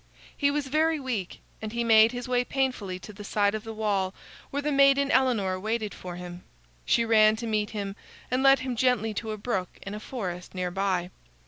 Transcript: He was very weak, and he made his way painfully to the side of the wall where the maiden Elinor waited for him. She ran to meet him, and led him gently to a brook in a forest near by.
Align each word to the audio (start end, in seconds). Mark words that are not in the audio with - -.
He 0.35 0.49
was 0.49 0.65
very 0.65 0.99
weak, 0.99 1.41
and 1.61 1.73
he 1.73 1.83
made 1.83 2.11
his 2.11 2.27
way 2.27 2.43
painfully 2.43 2.97
to 2.97 3.13
the 3.13 3.23
side 3.23 3.53
of 3.53 3.63
the 3.63 3.71
wall 3.71 4.15
where 4.49 4.63
the 4.63 4.71
maiden 4.71 5.11
Elinor 5.11 5.59
waited 5.59 5.93
for 5.93 6.15
him. 6.15 6.43
She 6.87 7.05
ran 7.05 7.35
to 7.35 7.45
meet 7.45 7.69
him, 7.69 7.95
and 8.31 8.41
led 8.41 8.61
him 8.61 8.75
gently 8.75 9.13
to 9.13 9.29
a 9.29 9.37
brook 9.37 9.77
in 9.83 9.93
a 9.93 9.99
forest 9.99 10.55
near 10.55 10.71
by. 10.71 11.11